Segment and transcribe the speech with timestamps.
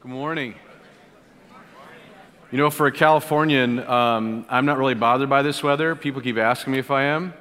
[0.00, 0.54] Good morning.
[2.50, 5.94] You know, for a Californian, um, I'm not really bothered by this weather.
[5.94, 7.34] People keep asking me if I am,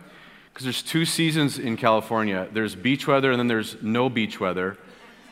[0.52, 4.78] because there's two seasons in California there's beach weather, and then there's no beach weather.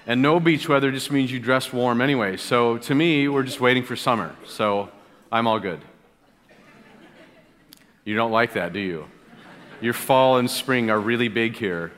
[0.05, 2.37] And no beach weather just means you dress warm anyway.
[2.37, 4.33] So to me, we're just waiting for summer.
[4.45, 4.89] So
[5.29, 5.81] I'm all good.
[8.05, 9.05] You don't like that, do you?
[9.81, 11.91] Your fall and spring are really big here.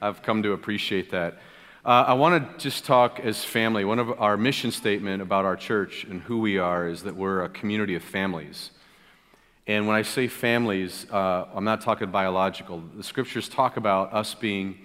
[0.00, 1.38] I've come to appreciate that.
[1.84, 3.84] Uh, I want to just talk as family.
[3.84, 7.44] One of our mission statement about our church and who we are is that we're
[7.44, 8.72] a community of families.
[9.68, 12.82] And when I say families, uh, I'm not talking biological.
[12.96, 14.76] The scriptures talk about us being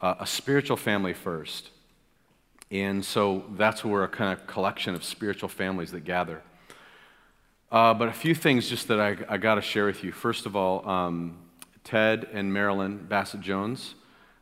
[0.00, 1.70] uh, a spiritual family first.
[2.72, 6.42] And so that's where we're a kind of collection of spiritual families that gather.
[7.70, 10.10] Uh, but a few things just that I, I got to share with you.
[10.10, 11.38] First of all, um,
[11.84, 13.94] Ted and Marilyn Bassett Jones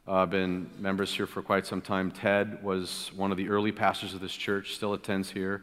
[0.07, 2.11] uh, I've been members here for quite some time.
[2.11, 5.63] Ted was one of the early pastors of this church, still attends here.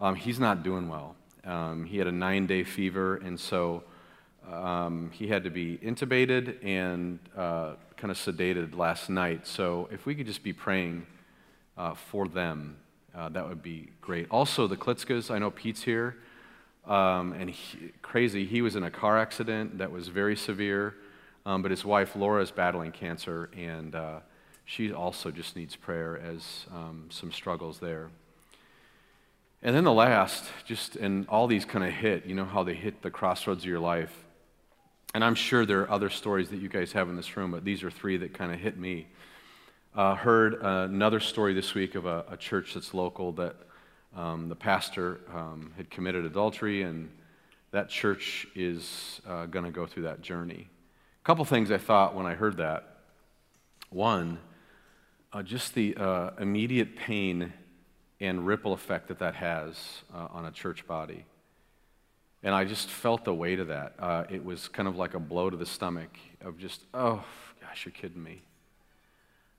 [0.00, 1.16] Um, he's not doing well.
[1.44, 3.82] Um, he had a nine day fever, and so
[4.50, 9.46] um, he had to be intubated and uh, kind of sedated last night.
[9.46, 11.06] So if we could just be praying
[11.76, 12.76] uh, for them,
[13.12, 14.28] uh, that would be great.
[14.30, 16.16] Also, the Klitzkas, I know Pete's here,
[16.86, 20.94] um, and he, crazy, he was in a car accident that was very severe.
[21.46, 24.20] Um, but his wife, Laura, is battling cancer, and uh,
[24.64, 28.10] she also just needs prayer as um, some struggles there.
[29.62, 32.74] And then the last, just, and all these kind of hit, you know how they
[32.74, 34.24] hit the crossroads of your life.
[35.14, 37.64] And I'm sure there are other stories that you guys have in this room, but
[37.64, 39.06] these are three that kind of hit me.
[39.94, 43.54] Uh, heard uh, another story this week of a, a church that's local that
[44.16, 47.10] um, the pastor um, had committed adultery, and
[47.70, 50.68] that church is uh, going to go through that journey.
[51.24, 52.98] Couple things I thought when I heard that.
[53.88, 54.38] One,
[55.32, 57.54] uh, just the uh, immediate pain
[58.20, 61.24] and ripple effect that that has uh, on a church body.
[62.42, 63.94] And I just felt the weight of that.
[63.98, 66.10] Uh, it was kind of like a blow to the stomach
[66.42, 67.24] of just, oh,
[67.62, 68.42] gosh, you're kidding me.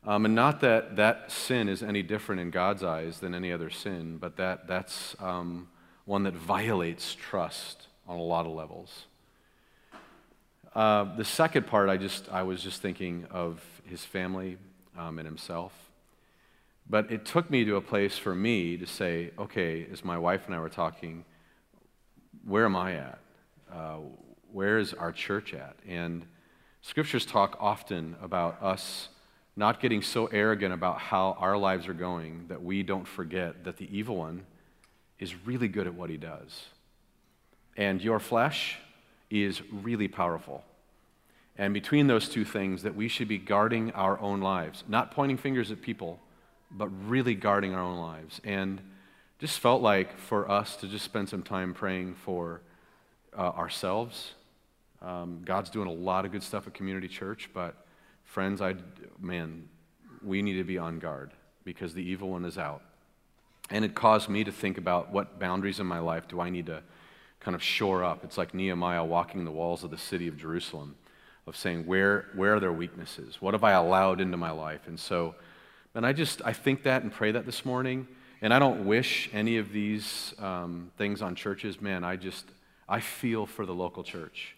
[0.06, 3.72] Um, and not that that sin is any different in God's eyes than any other
[3.72, 5.68] sin, but that that's um,
[6.06, 9.06] one that violates trust on a lot of levels.
[10.76, 14.58] Uh, the second part, I just I was just thinking of his family
[14.98, 15.72] um, and himself.
[16.88, 20.46] But it took me to a place for me to say, okay, as my wife
[20.46, 21.24] and I were talking,
[22.46, 23.20] where am I at?
[23.74, 23.98] Uh,
[24.52, 25.78] where is our church at?
[25.88, 26.26] And
[26.82, 29.08] scriptures talk often about us
[29.56, 33.78] not getting so arrogant about how our lives are going that we don't forget that
[33.78, 34.46] the evil one
[35.18, 36.66] is really good at what he does.
[37.78, 38.78] And your flesh
[39.30, 40.64] is really powerful.
[41.58, 45.38] And between those two things, that we should be guarding our own lives, not pointing
[45.38, 46.20] fingers at people,
[46.70, 48.42] but really guarding our own lives.
[48.44, 48.82] And
[49.40, 52.62] just felt like for us to just spend some time praying for
[53.38, 54.34] uh, ourselves.
[55.02, 57.76] Um, God's doing a lot of good stuff at Community Church, but
[58.24, 58.76] friends, I
[59.20, 59.68] man,
[60.24, 61.32] we need to be on guard
[61.64, 62.82] because the evil one is out.
[63.70, 66.68] And it caused me to think about what boundaries in my life do I need
[66.68, 66.82] to
[67.46, 68.24] kind of shore up.
[68.24, 70.96] It's like Nehemiah walking the walls of the city of Jerusalem,
[71.46, 73.40] of saying, where, where are their weaknesses?
[73.40, 74.82] What have I allowed into my life?
[74.88, 75.36] And so,
[75.94, 78.08] and I just, I think that and pray that this morning.
[78.42, 81.80] And I don't wish any of these um, things on churches.
[81.80, 82.46] Man, I just,
[82.90, 84.56] I feel for the local church.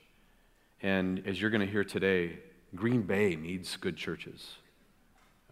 [0.82, 2.40] And as you're going to hear today,
[2.74, 4.56] Green Bay needs good churches.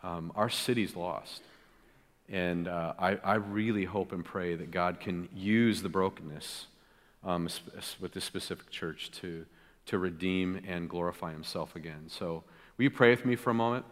[0.04, 1.42] Um, our city's lost.
[2.30, 6.68] And uh, I, I really hope and pray that God can use the brokenness
[7.26, 7.50] um,
[8.00, 9.46] with this specific church to,
[9.88, 12.06] to redeem and glorify himself again.
[12.08, 12.44] So,
[12.78, 13.86] will you pray with me for a moment?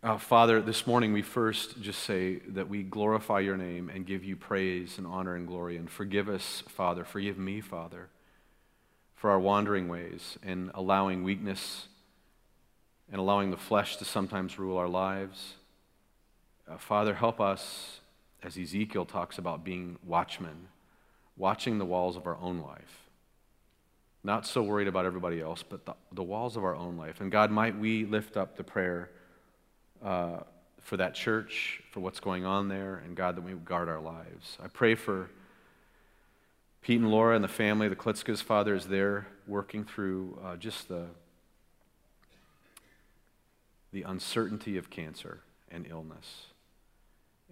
[0.00, 4.24] Uh, Father, this morning we first just say that we glorify your name and give
[4.24, 5.76] you praise and honor and glory.
[5.76, 7.04] And forgive us, Father.
[7.04, 8.08] Forgive me, Father,
[9.16, 11.88] for our wandering ways and allowing weakness
[13.10, 15.54] and allowing the flesh to sometimes rule our lives.
[16.70, 18.00] Uh, Father, help us
[18.42, 20.68] as Ezekiel talks about being watchmen,
[21.36, 23.08] watching the walls of our own life.
[24.24, 27.20] Not so worried about everybody else, but the, the walls of our own life.
[27.20, 29.10] And God, might we lift up the prayer
[30.04, 30.40] uh,
[30.80, 34.58] for that church, for what's going on there, and God, that we guard our lives.
[34.62, 35.30] I pray for
[36.82, 40.88] Pete and Laura and the family, the Klitzkas, Father, is there working through uh, just
[40.88, 41.06] the,
[43.92, 45.40] the uncertainty of cancer
[45.70, 46.46] and illness.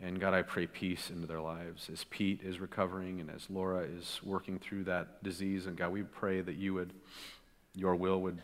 [0.02, 3.80] And God, I pray peace into their lives as Pete is recovering and as Laura
[3.80, 5.66] is working through that disease.
[5.66, 6.92] And God, we pray that you would,
[7.74, 8.42] your will would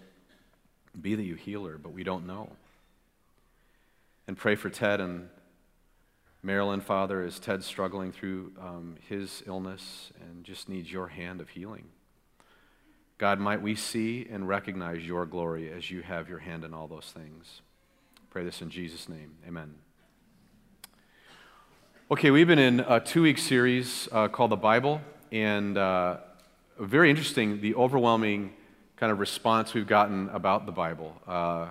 [0.98, 2.50] be that you heal her, but we don't know.
[4.26, 5.28] And pray for Ted and
[6.42, 11.50] Marilyn, Father, as Ted's struggling through um, his illness and just needs your hand of
[11.50, 11.84] healing.
[13.18, 16.88] God, might we see and recognize your glory as you have your hand in all
[16.88, 17.60] those things.
[18.30, 19.36] Pray this in Jesus' name.
[19.46, 19.74] Amen.
[22.12, 25.00] Okay, we've been in a two week series uh, called The Bible,
[25.32, 26.18] and uh,
[26.78, 28.52] very interesting the overwhelming
[28.96, 31.16] kind of response we've gotten about the Bible.
[31.26, 31.68] Uh,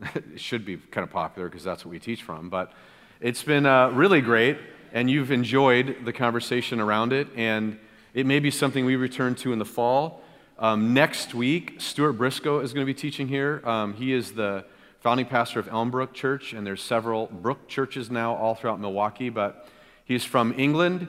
[0.16, 2.72] it should be kind of popular because that's what we teach from, but
[3.20, 4.58] it's been uh, really great,
[4.92, 7.78] and you've enjoyed the conversation around it, and
[8.12, 10.20] it may be something we return to in the fall.
[10.58, 13.62] Um, next week, Stuart Briscoe is going to be teaching here.
[13.64, 14.64] Um, he is the
[14.98, 19.68] founding pastor of Elmbrook Church, and there's several Brook churches now all throughout Milwaukee, but
[20.06, 21.08] he's from England,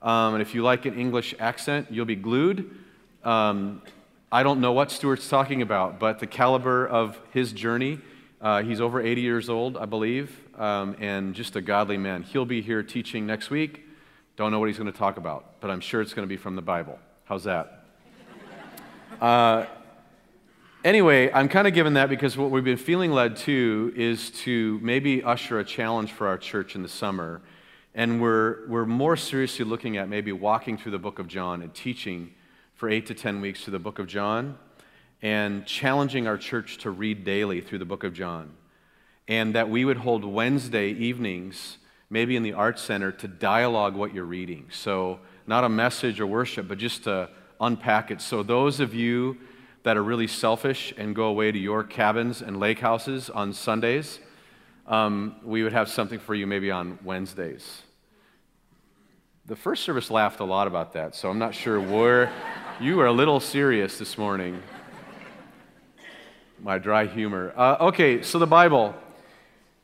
[0.00, 2.70] um, and if you like an English accent, you'll be glued.
[3.22, 3.82] Um,
[4.32, 7.98] I don't know what Stuart's talking about, but the caliber of his journey,
[8.40, 12.22] uh, he's over 80 years old, I believe um, and just a godly man.
[12.22, 13.84] He'll be here teaching next week.
[14.36, 16.36] Don't know what he's going to talk about, but I'm sure it's going to be
[16.36, 16.98] from the Bible.
[17.24, 17.84] How's that?
[19.20, 19.64] Uh,
[20.84, 24.78] anyway, I'm kind of given that because what we've been feeling led to is to
[24.82, 27.40] maybe usher a challenge for our church in the summer.
[27.96, 31.74] And we're, we're more seriously looking at maybe walking through the book of John and
[31.74, 32.34] teaching
[32.74, 34.58] for eight to 10 weeks through the book of John
[35.22, 38.52] and challenging our church to read daily through the book of John
[39.26, 41.78] and that we would hold Wednesday evenings,
[42.10, 44.66] maybe in the Arts Center, to dialogue what you're reading.
[44.70, 47.30] So, not a message or worship, but just to
[47.62, 48.20] unpack it.
[48.20, 49.38] So, those of you
[49.84, 54.20] that are really selfish and go away to your cabins and lake houses on Sundays,
[54.86, 57.82] um, we would have something for you maybe on Wednesdays.
[59.48, 62.32] The first service laughed a lot about that, so I'm not sure where
[62.80, 64.60] you are a little serious this morning.
[66.60, 67.52] My dry humor.
[67.56, 68.92] Uh, okay, so the Bible.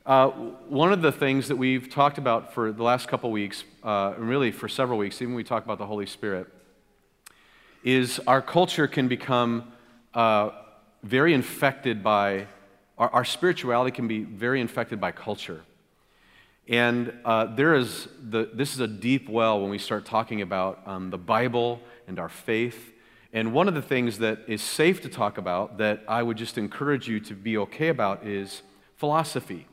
[0.04, 0.30] Uh,
[0.68, 4.28] one of the things that we've talked about for the last couple weeks, uh, and
[4.28, 6.48] really for several weeks, even we talk about the Holy Spirit,
[7.84, 9.70] is our culture can become
[10.12, 10.50] uh,
[11.04, 12.48] very infected by,
[12.98, 15.62] our, our, spirituality can be very infected by culture.
[16.68, 20.80] And uh, there is the, this is a deep well when we start talking about
[20.86, 22.92] um, the Bible and our faith.
[23.32, 26.58] And one of the things that is safe to talk about that I would just
[26.58, 28.62] encourage you to be okay about is
[28.96, 29.66] philosophy.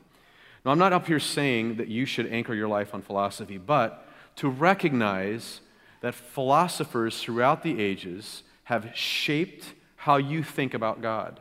[0.66, 4.08] Now, I'm not up here saying that you should anchor your life on philosophy, but
[4.38, 5.62] to recognize
[6.02, 11.40] that philosophers throughout the ages have shaped how you think about God.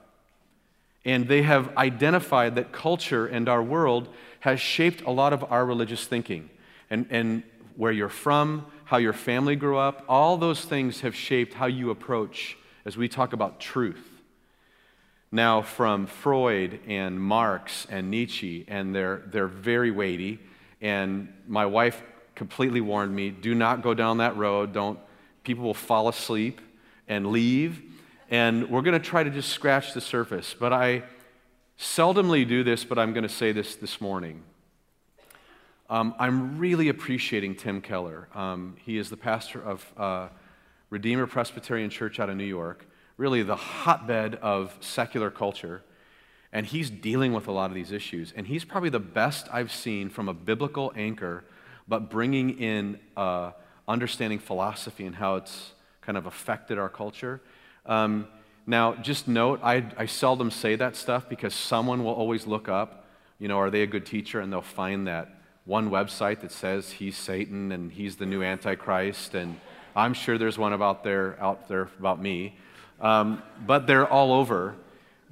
[1.04, 4.08] And they have identified that culture and our world
[4.40, 6.50] has shaped a lot of our religious thinking.
[6.90, 7.42] And, and
[7.76, 11.90] where you're from, how your family grew up, all those things have shaped how you
[11.90, 14.04] approach as we talk about truth.
[15.30, 20.40] Now, from Freud and Marx and Nietzsche, and they're, they're very weighty.
[20.80, 22.02] And my wife
[22.34, 24.72] completely warned me do not go down that road.
[24.72, 24.98] Don't,
[25.44, 26.60] people will fall asleep
[27.08, 27.82] and leave.
[28.30, 30.54] And we're going to try to just scratch the surface.
[30.58, 31.02] But I
[31.78, 34.42] seldomly do this, but I'm going to say this this morning.
[35.88, 38.28] Um, I'm really appreciating Tim Keller.
[38.34, 40.28] Um, he is the pastor of uh,
[40.90, 42.84] Redeemer Presbyterian Church out of New York
[43.18, 45.82] really the hotbed of secular culture.
[46.50, 48.32] And he's dealing with a lot of these issues.
[48.34, 51.44] And he's probably the best I've seen from a biblical anchor,
[51.86, 53.50] but bringing in uh,
[53.86, 57.42] understanding philosophy and how it's kind of affected our culture.
[57.84, 58.28] Um,
[58.68, 63.06] now, just note, I, I seldom say that stuff because someone will always look up,
[63.38, 64.40] you know, are they a good teacher?
[64.40, 65.30] And they'll find that
[65.64, 69.34] one website that says he's Satan and he's the new Antichrist.
[69.34, 69.58] And
[69.96, 72.58] I'm sure there's one about there, out there about me.
[73.00, 74.74] Um, but they're all over.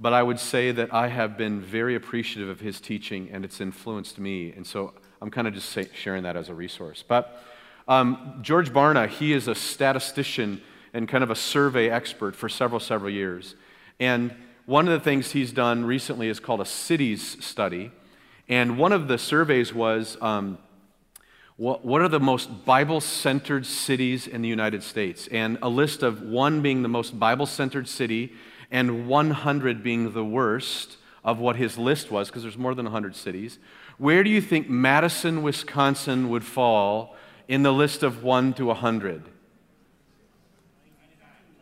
[0.01, 3.61] But I would say that I have been very appreciative of his teaching and it's
[3.61, 4.53] influenced me.
[4.53, 7.05] And so I'm kind of just say, sharing that as a resource.
[7.07, 7.43] But
[7.87, 10.63] um, George Barna, he is a statistician
[10.97, 13.55] and kind of a survey expert for several, several years.
[14.01, 14.35] And
[14.65, 17.93] one of the things he's done recently is called a cities study.
[18.49, 20.57] And one of the surveys was um,
[21.57, 25.29] what are the most Bible centered cities in the United States?
[25.29, 28.33] And a list of one being the most Bible centered city
[28.71, 33.17] and 100 being the worst of what his list was, because there's more than 100
[33.17, 33.59] cities.
[33.99, 37.17] Where do you think Madison, Wisconsin would fall
[37.49, 39.23] in the list of 1 to 100?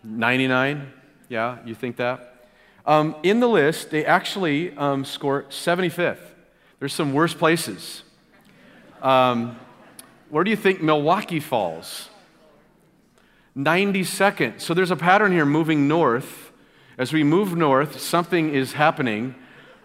[0.04, 0.92] 99?
[1.28, 2.48] Yeah, you think that?
[2.86, 6.18] Um, in the list, they actually um, score 75th.
[6.78, 8.02] There's some worse places.
[9.00, 9.58] Um,
[10.28, 12.10] where do you think Milwaukee falls?
[13.56, 14.60] 92nd.
[14.60, 16.50] So there's a pattern here moving north.
[16.98, 19.34] As we move north, something is happening.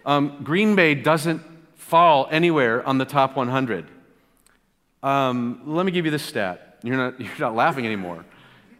[0.05, 1.41] Um, Green Bay doesn't
[1.75, 3.85] fall anywhere on the top 100.
[5.01, 6.79] Um, let me give you this stat.
[6.83, 8.25] You're not, you're not laughing anymore.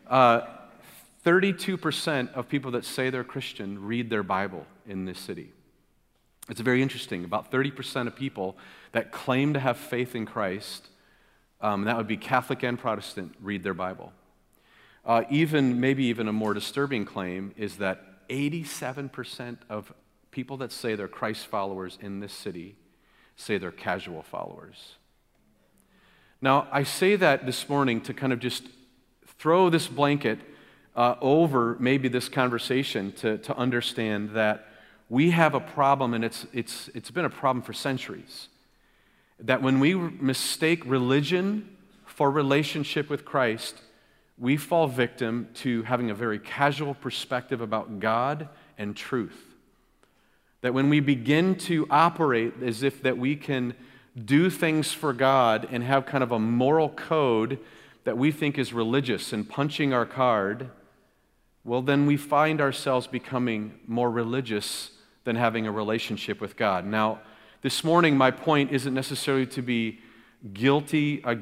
[0.08, 0.42] Uh,
[1.26, 5.52] 32% of people that say they're Christian read their Bible in this city.
[6.50, 7.24] It's very interesting.
[7.24, 8.58] About 30% of people
[8.92, 10.88] that claim to have faith in Christ,
[11.62, 14.14] um, that would be Catholic and Protestant, read their Bible.
[15.06, 19.94] Uh, even, maybe even a more disturbing claim is that 87% of
[20.32, 22.76] people that say they're Christ followers in this city
[23.36, 24.96] say they're casual followers.
[26.42, 28.64] Now, I say that this morning to kind of just
[29.38, 30.40] throw this blanket
[31.00, 34.68] uh, over maybe this conversation to, to understand that
[35.08, 38.50] we have a problem, and it's, it's, it's been a problem for centuries.
[39.40, 43.76] That when we mistake religion for relationship with Christ,
[44.38, 49.56] we fall victim to having a very casual perspective about God and truth.
[50.60, 53.74] That when we begin to operate as if that we can
[54.26, 57.58] do things for God and have kind of a moral code
[58.04, 60.70] that we think is religious and punching our card,
[61.64, 64.92] well, then we find ourselves becoming more religious
[65.24, 66.86] than having a relationship with God.
[66.86, 67.20] Now,
[67.62, 70.00] this morning, my point isn't necessarily to be
[70.54, 71.36] guilty uh,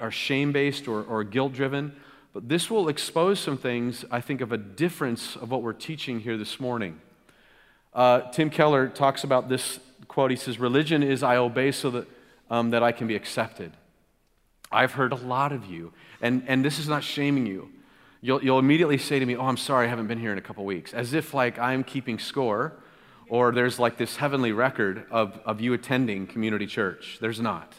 [0.00, 1.94] or shame based or, or guilt driven,
[2.32, 6.20] but this will expose some things, I think, of a difference of what we're teaching
[6.20, 7.00] here this morning.
[7.92, 10.30] Uh, Tim Keller talks about this quote.
[10.30, 12.08] He says, Religion is I obey so that,
[12.50, 13.72] um, that I can be accepted.
[14.70, 17.70] I've heard a lot of you, and, and this is not shaming you.
[18.20, 20.42] You'll, you'll immediately say to me, Oh, I'm sorry, I haven't been here in a
[20.42, 22.74] couple weeks, as if like I'm keeping score
[23.28, 27.18] or there's like this heavenly record of, of you attending community church.
[27.20, 27.74] There's not.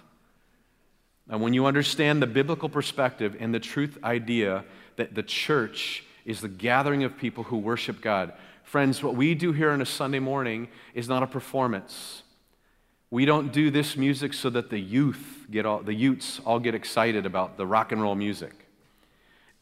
[1.29, 4.63] And when you understand the biblical perspective and the truth idea
[4.96, 9.51] that the church is the gathering of people who worship God, friends, what we do
[9.51, 12.24] here on a Sunday morning is not a performance.
[13.12, 16.75] We don't do this music so that the youth get all, the youths all get
[16.75, 18.68] excited about the rock and roll music.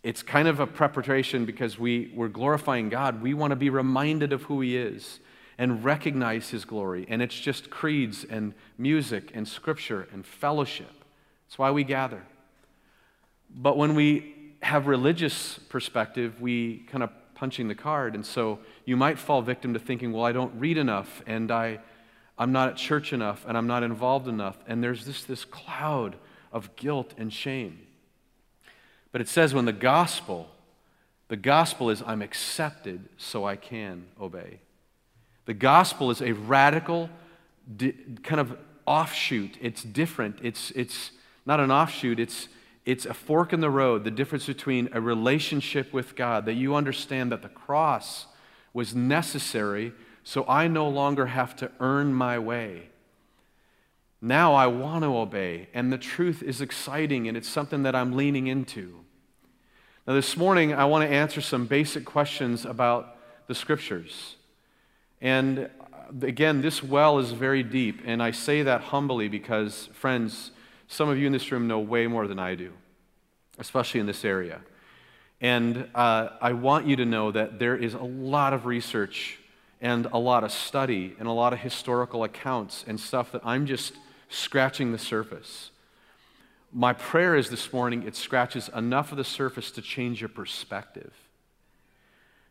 [0.04, 3.22] It's kind of a preparation because we, we're glorifying God.
[3.22, 5.20] We want to be reminded of who He is
[5.58, 7.06] and recognize His glory.
[7.10, 10.92] And it's just creeds and music and scripture and fellowship.
[11.48, 12.22] That's why we gather.
[13.50, 18.16] But when we have religious perspective, we kind of punching the card.
[18.16, 21.80] And so you might fall victim to thinking, well, I don't read enough and I,
[22.38, 24.58] I'm not at church enough and I'm not involved enough.
[24.68, 26.16] And there's this, this cloud
[26.52, 27.87] of guilt and shame.
[29.12, 30.50] But it says when the gospel,
[31.28, 34.60] the gospel is I'm accepted so I can obey.
[35.46, 37.10] The gospel is a radical
[37.76, 39.58] di- kind of offshoot.
[39.62, 40.40] It's different.
[40.42, 41.12] It's, it's
[41.46, 42.50] not an offshoot, it's,
[42.86, 46.76] it's a fork in the road, the difference between a relationship with God, that you
[46.76, 48.28] understand that the cross
[48.74, 52.90] was necessary so I no longer have to earn my way.
[54.22, 58.16] Now I want to obey, and the truth is exciting, and it's something that I'm
[58.16, 59.00] leaning into.
[60.08, 64.38] Now, this morning, I want to answer some basic questions about the scriptures.
[65.22, 70.52] And uh, again, this well is very deep, and I say that humbly because, friends,
[70.88, 72.72] some of you in this room know way more than I do,
[73.60, 74.62] especially in this area.
[75.42, 79.38] And uh, I want you to know that there is a lot of research
[79.80, 83.68] and a lot of study and a lot of historical accounts and stuff that I'm
[83.68, 83.94] just
[84.30, 85.72] scratching the surface.
[86.74, 91.14] My prayer is this morning it scratches enough of the surface to change your perspective.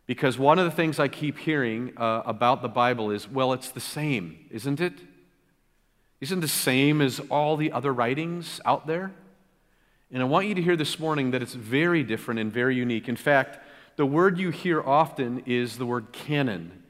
[0.07, 3.71] Because one of the things I keep hearing uh, about the Bible is, well, it's
[3.71, 4.95] the same, isn't it?
[6.21, 9.13] Isn't the same as all the other writings out there?
[10.13, 13.09] And I want you to hear this morning that it's very different and very unique.
[13.09, 13.59] In fact,
[13.97, 16.85] the word you hear often is the word canon.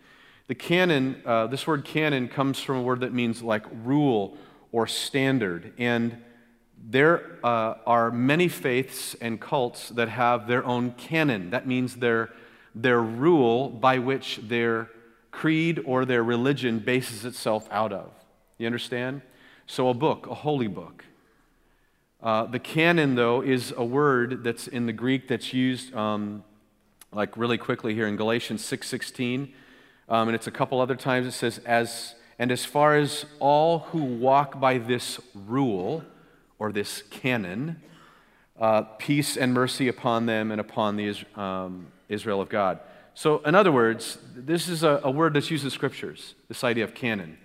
[0.48, 4.36] The canon, uh, this word canon comes from a word that means like rule
[4.76, 5.72] or standard.
[5.78, 6.22] And
[6.76, 11.48] there uh, are many faiths and cults that have their own canon.
[11.48, 12.28] That means their
[12.74, 14.90] their rule by which their
[15.30, 18.10] creed or their religion bases itself out of.
[18.58, 19.22] You understand?
[19.66, 21.06] So, a book, a holy book.
[22.22, 26.44] Uh, the canon, though, is a word that's in the Greek that's used, um,
[27.12, 29.54] like really quickly here in Galatians 6:16,
[30.10, 31.26] um, and it's a couple other times.
[31.26, 36.04] It says, "As and as far as all who walk by this rule
[36.58, 37.80] or this canon,
[38.58, 42.80] uh, peace and mercy upon them and upon the um, Israel of God.
[43.14, 46.84] So, in other words, this is a, a word that's used in scriptures, this idea
[46.84, 47.38] of canon.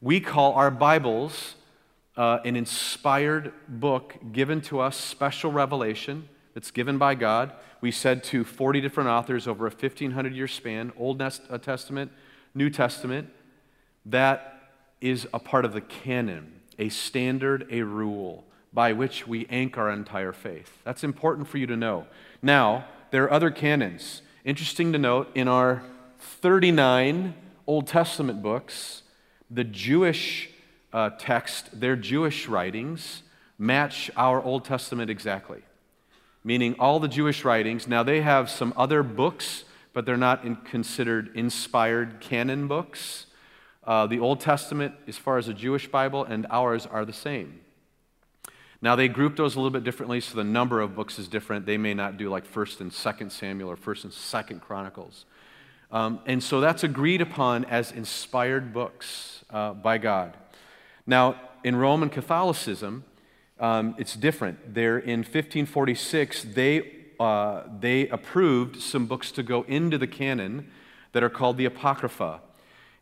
[0.00, 1.56] We call our Bibles
[2.16, 7.52] uh, an inspired book given to us, special revelation that's given by God.
[7.80, 12.12] We said to 40 different authors over a 1,500 year span, Old uh, Testament,
[12.54, 13.30] New Testament,
[14.06, 19.82] that is a part of the canon, a standard, a rule by which we anchor
[19.82, 20.78] our entire faith.
[20.84, 22.06] That's important for you to know.
[22.42, 24.22] Now, there are other canons.
[24.44, 25.82] Interesting to note, in our
[26.18, 27.34] 39
[27.66, 29.02] Old Testament books,
[29.50, 30.50] the Jewish
[30.92, 33.22] uh, text, their Jewish writings,
[33.58, 35.62] match our Old Testament exactly.
[36.42, 40.56] Meaning, all the Jewish writings, now they have some other books, but they're not in,
[40.56, 43.26] considered inspired canon books.
[43.90, 47.58] Uh, the Old Testament, as far as the Jewish Bible, and ours are the same.
[48.80, 51.66] Now they group those a little bit differently, so the number of books is different.
[51.66, 55.24] They may not do like First and Second Samuel or First and Second Chronicles,
[55.90, 60.36] um, and so that's agreed upon as inspired books uh, by God.
[61.04, 63.02] Now in Roman Catholicism,
[63.58, 64.72] um, it's different.
[64.72, 70.70] There in 1546, they uh, they approved some books to go into the canon
[71.10, 72.40] that are called the Apocrypha.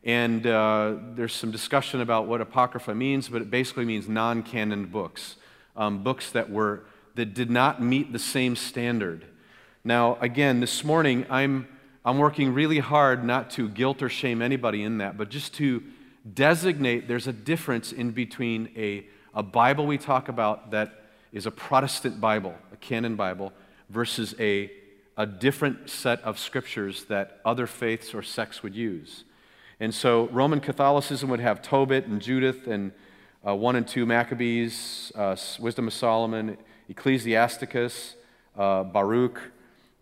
[0.05, 4.87] And uh, there's some discussion about what Apocrypha means, but it basically means non canon
[4.87, 5.37] books
[5.79, 6.83] um, books that were
[7.15, 9.25] that did not meet the same standard.
[9.85, 11.69] Now, again, this morning I'm
[12.05, 15.83] I'm working really hard not to guilt or shame anybody in that, but just to
[16.35, 21.51] designate there's a difference in between a, a Bible we talk about that is a
[21.51, 23.53] Protestant Bible, a canon Bible,
[23.91, 24.71] versus a,
[25.17, 29.25] a different set of scriptures that other faiths or sects would use.
[29.81, 32.93] And so Roman Catholicism would have Tobit and Judith and
[33.47, 36.57] uh, 1 and 2 Maccabees, uh, Wisdom of Solomon,
[36.89, 38.17] Ecclesiasticus,
[38.57, 39.41] uh, Baruch.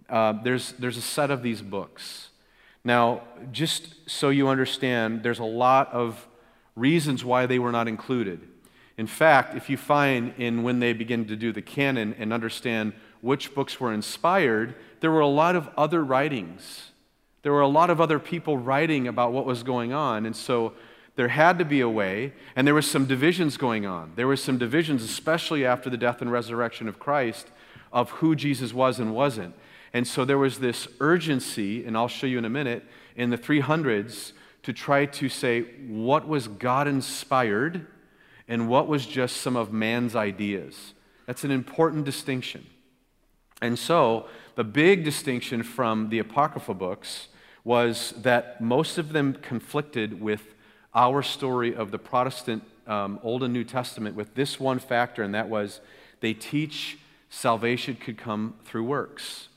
[0.09, 2.31] Uh, there's, there's a set of these books.
[2.85, 6.27] Now, just so you understand, there's a lot of
[6.75, 8.41] reasons why they were not included.
[8.97, 12.95] In fact, if you find in when they begin to do the canon and understand
[13.21, 16.93] which books were inspired, there were a lot of other writings.
[17.47, 20.27] There were a lot of other people writing about what was going on.
[20.27, 20.73] And so
[21.15, 24.11] there had to be a way, and there was some divisions going on.
[24.17, 27.53] There were some divisions, especially after the death and resurrection of Christ,
[27.93, 29.55] of who Jesus was and wasn't.
[29.93, 33.39] And so there was this urgency, and I'll show you in a minute, in the
[33.39, 34.33] 300s
[34.65, 37.87] to try to say what was God inspired
[38.49, 40.95] and what was just some of man's ideas.
[41.27, 42.67] That's an important distinction.
[43.63, 47.29] And so the big distinction from the Apocrypha books
[47.67, 50.55] was that most of them conflicted with
[50.95, 55.35] our story of the Protestant um, Old and New Testament with this one factor, and
[55.35, 55.81] that was
[56.21, 56.97] they teach
[57.29, 59.49] salvation could come through works.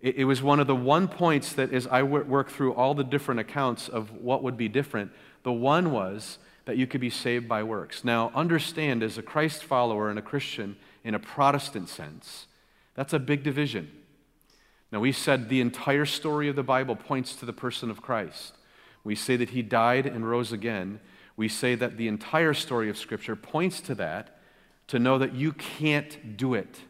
[0.00, 3.04] It, it was one of the one points that, as I work through all the
[3.04, 5.12] different accounts of what would be different,
[5.42, 8.04] the one was that you could be saved by works.
[8.04, 12.46] Now, understand, as a Christ follower and a Christian in a Protestant sense,
[12.94, 13.90] that's a big division.
[14.90, 18.54] Now, we said the entire story of the Bible points to the person of Christ.
[19.04, 21.00] We say that he died and rose again.
[21.36, 24.38] We say that the entire story of Scripture points to that,
[24.88, 26.80] to know that you can't do it,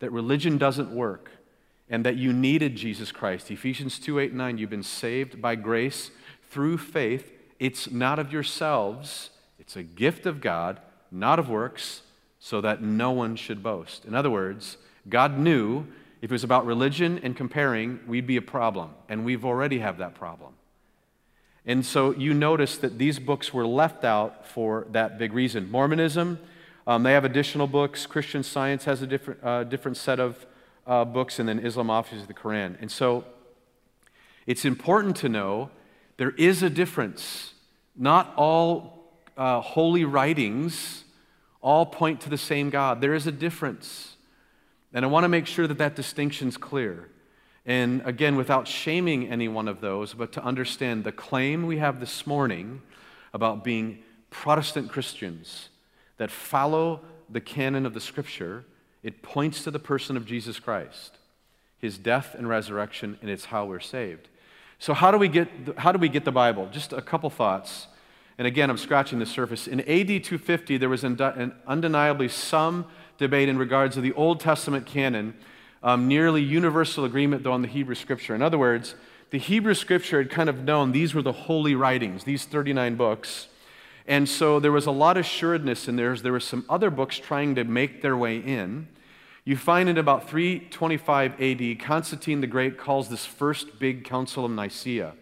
[0.00, 1.30] that religion doesn't work,
[1.88, 3.50] and that you needed Jesus Christ.
[3.50, 6.10] Ephesians 2 8 9, you've been saved by grace
[6.50, 7.32] through faith.
[7.58, 12.02] It's not of yourselves, it's a gift of God, not of works,
[12.38, 14.04] so that no one should boast.
[14.04, 14.76] In other words,
[15.08, 15.86] God knew
[16.20, 19.98] if it was about religion and comparing, we'd be a problem, and we've already have
[19.98, 20.52] that problem.
[21.64, 25.70] And so you notice that these books were left out for that big reason.
[25.70, 26.38] Mormonism,
[26.86, 28.06] um, they have additional books.
[28.06, 30.46] Christian Science has a different, uh, different set of
[30.86, 32.76] uh, books, and then Islam offers the Quran.
[32.80, 33.24] And so
[34.46, 35.70] it's important to know
[36.16, 37.52] there is a difference.
[37.94, 41.04] Not all uh, holy writings
[41.60, 43.00] all point to the same God.
[43.00, 44.16] There is a difference.
[44.92, 47.08] And I want to make sure that that distinction is clear.
[47.66, 52.00] And again, without shaming any one of those, but to understand the claim we have
[52.00, 52.80] this morning
[53.34, 55.68] about being Protestant Christians
[56.16, 58.64] that follow the canon of the Scripture,
[59.02, 61.18] it points to the person of Jesus Christ,
[61.78, 64.28] his death and resurrection, and it's how we're saved.
[64.78, 66.68] So, how do we get the, how do we get the Bible?
[66.72, 67.88] Just a couple thoughts.
[68.38, 69.66] And again, I'm scratching the surface.
[69.66, 72.86] In AD 250, there was undeniably some
[73.18, 75.34] debate in regards to the Old Testament canon
[75.82, 78.34] um, nearly universal agreement, though, on the Hebrew Scripture.
[78.34, 78.94] In other words,
[79.30, 83.48] the Hebrew Scripture had kind of known these were the holy writings, these 39 books.
[84.06, 86.16] And so there was a lot of assuredness in there.
[86.16, 88.88] There were some other books trying to make their way in.
[89.44, 94.50] You find in about 325 AD, Constantine the Great calls this first big council of
[94.50, 95.14] Nicaea.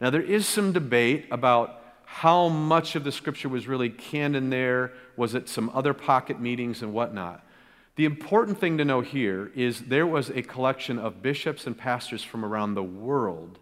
[0.00, 4.92] Now, there is some debate about how much of the scripture was really canon there.
[5.16, 7.44] Was it some other pocket meetings and whatnot?
[7.96, 12.22] The important thing to know here is there was a collection of bishops and pastors
[12.22, 13.58] from around the world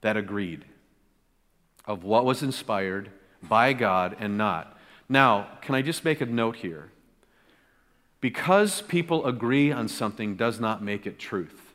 [0.00, 0.64] that agreed
[1.86, 3.10] of what was inspired
[3.42, 4.78] by God and not.
[5.08, 6.90] Now, can I just make a note here?
[8.20, 11.74] Because people agree on something does not make it truth.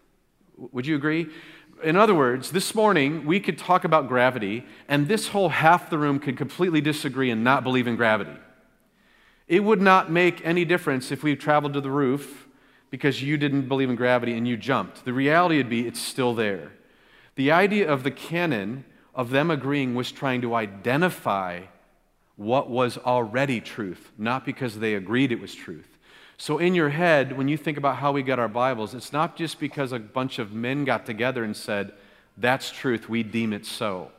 [0.58, 1.28] Would you agree?
[1.84, 6.00] In other words, this morning we could talk about gravity, and this whole half the
[6.00, 8.36] room could completely disagree and not believe in gravity.
[9.50, 12.48] It would not make any difference if we traveled to the roof
[12.92, 15.04] because you didn't believe in gravity and you jumped.
[15.06, 16.72] The reality would be it's still there.
[17.36, 18.86] The idea of the canon,
[19.16, 21.62] of them agreeing, was trying to identify
[22.36, 25.98] what was already truth, not because they agreed it was truth.
[26.38, 29.36] So, in your head, when you think about how we get our Bibles, it's not
[29.36, 31.92] just because a bunch of men got together and said,
[32.38, 34.12] That's truth, we deem it so.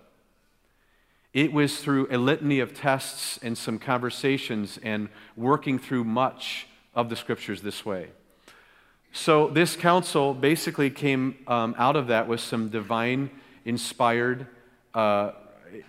[1.32, 7.08] It was through a litany of tests and some conversations and working through much of
[7.08, 8.08] the scriptures this way.
[9.12, 13.30] So, this council basically came um, out of that with some divine
[13.64, 14.46] inspired,
[14.94, 15.32] uh,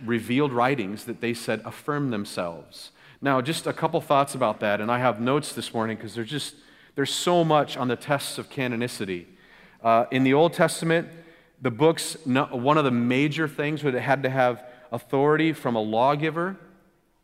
[0.04, 2.92] revealed writings that they said affirm themselves.
[3.22, 6.30] Now, just a couple thoughts about that, and I have notes this morning because there's
[6.30, 6.56] just
[6.96, 9.26] there's so much on the tests of canonicity.
[9.84, 11.08] Uh, in the Old Testament,
[11.62, 15.82] the books, one of the major things was it had to have authority from a
[15.82, 16.58] lawgiver,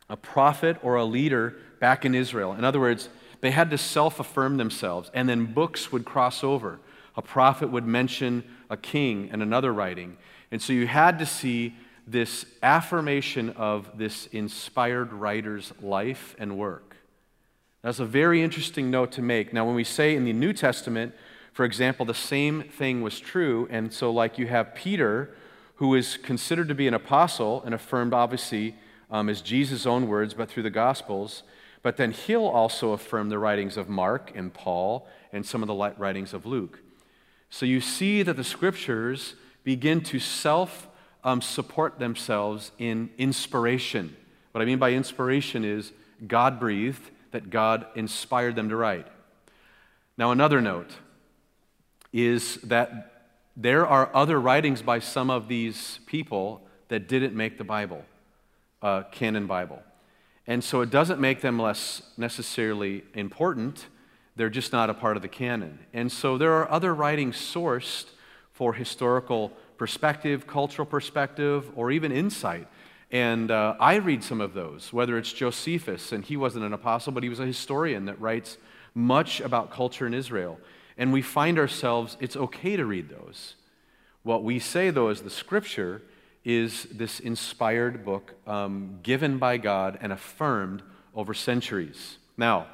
[0.10, 2.53] a prophet, or a leader back in Israel.
[2.53, 3.10] In other words,
[3.41, 6.80] they had to self affirm themselves, and then books would cross over.
[7.15, 10.17] A prophet would mention a king in another writing.
[10.51, 11.75] And so you had to see
[12.08, 16.95] this affirmation of this inspired writer's life and work.
[17.82, 19.53] That's a very interesting note to make.
[19.53, 21.13] Now, when we say in the New Testament,
[21.53, 25.36] for example, the same thing was true, and so, like, you have Peter,
[25.78, 28.76] who is considered to be an apostle and affirmed, obviously,
[29.10, 31.44] um, as Jesus' own words, but through the Gospels.
[31.82, 35.94] But then he'll also affirm the writings of Mark and Paul and some of the
[35.98, 36.82] writings of Luke.
[37.50, 40.88] So you see that the scriptures begin to self
[41.24, 44.16] um, support themselves in inspiration.
[44.52, 45.92] What I mean by inspiration is
[46.26, 49.08] God breathed, that God inspired them to write.
[50.18, 50.92] Now, another note
[52.12, 53.16] is that
[53.60, 58.06] there are other writings by some of these people that didn't make the Bible,
[58.84, 59.82] uh, canon Bible.
[60.46, 63.88] And so it doesn't make them less necessarily important.
[64.36, 65.80] They're just not a part of the canon.
[65.91, 68.06] And so there are other writings sourced
[68.54, 72.67] for historical perspective, cultural perspective, or even insight.
[73.12, 77.12] And uh, I read some of those, whether it's Josephus, and he wasn't an apostle,
[77.12, 78.58] but he was a historian that writes
[78.93, 80.60] much about culture in Israel.
[80.97, 83.55] And we find ourselves, it's okay to read those.
[84.23, 86.01] What we say, though, is the scripture
[86.43, 90.81] is this inspired book um, given by God and affirmed
[91.13, 92.17] over centuries.
[92.38, 92.67] Now,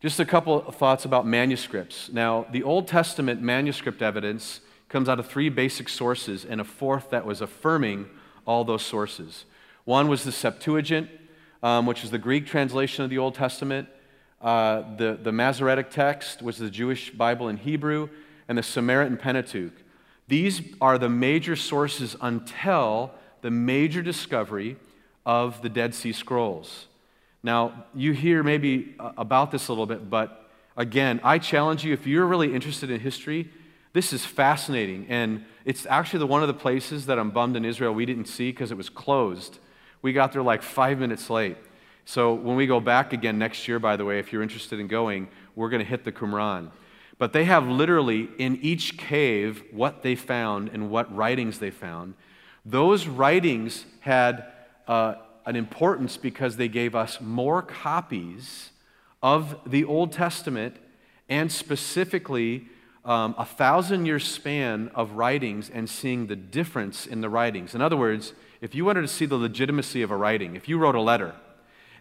[0.00, 2.08] just a couple of thoughts about manuscripts.
[2.12, 7.10] Now, the Old Testament manuscript evidence comes out of three basic sources and a fourth
[7.10, 8.08] that was affirming
[8.46, 9.44] all those sources.
[9.84, 11.10] One was the Septuagint,
[11.62, 13.88] um, which is the Greek translation of the Old Testament.
[14.40, 18.08] Uh, the, the Masoretic text was the Jewish Bible in Hebrew,
[18.48, 19.74] and the Samaritan Pentateuch.
[20.26, 24.76] These are the major sources until the major discovery
[25.24, 26.86] of the Dead Sea Scrolls.
[27.42, 31.92] Now, you hear maybe uh, about this a little bit, but again, I challenge you
[31.92, 33.50] if you're really interested in history,
[33.92, 35.06] this is fascinating.
[35.08, 38.26] And it's actually the, one of the places that I'm bummed in Israel we didn't
[38.26, 39.58] see because it was closed.
[40.02, 41.56] We got there like five minutes late.
[42.08, 44.86] So when we go back again next year, by the way, if you're interested in
[44.86, 46.70] going, we're going to hit the Qumran.
[47.18, 52.14] But they have literally in each cave what they found and what writings they found.
[52.64, 54.46] Those writings had
[54.86, 58.70] uh, an importance because they gave us more copies
[59.22, 60.76] of the Old Testament
[61.28, 62.68] and specifically
[63.04, 67.74] um, a thousand year span of writings and seeing the difference in the writings.
[67.74, 70.78] In other words, if you wanted to see the legitimacy of a writing, if you
[70.78, 71.34] wrote a letter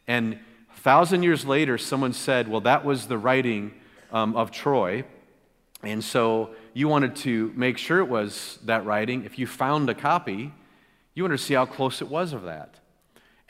[0.08, 0.39] and
[0.74, 3.74] a thousand years later someone said, well, that was the writing
[4.12, 5.04] um, of Troy.
[5.84, 9.26] And so you wanted to make sure it was that writing.
[9.26, 10.52] If you found a copy,
[11.13, 12.76] you wanted to see how close it was of that.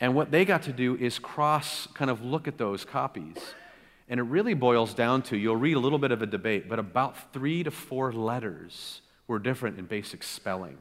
[0.00, 3.36] And what they got to do is cross, kind of look at those copies.
[4.08, 6.78] And it really boils down to you'll read a little bit of a debate, but
[6.78, 10.78] about three to four letters were different in basic spelling.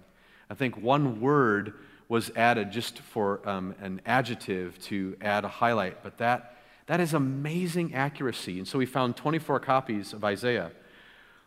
[0.49, 1.73] I think one word
[2.09, 7.13] was added just for um, an adjective to add a highlight, but that that is
[7.13, 8.57] amazing accuracy.
[8.57, 10.71] And so we found 24 copies of Isaiah.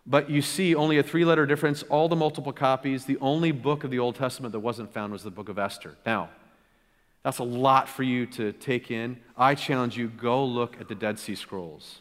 [0.07, 3.07] But you see only a three letter difference, all the multiple copies.
[3.07, 5.97] The only book of the Old Testament that wasn't found was the book of Esther.
[6.05, 6.29] Now,
[7.23, 9.19] that's a lot for you to take in.
[9.37, 12.01] I challenge you go look at the Dead Sea Scrolls.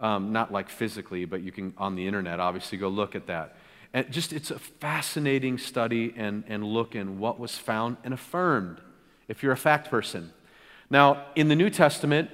[0.00, 3.56] Um, not like physically, but you can on the internet, obviously, go look at that.
[3.92, 8.80] And just it's a fascinating study and, and look in what was found and affirmed
[9.28, 10.32] if you're a fact person.
[10.90, 12.30] Now, in the New Testament,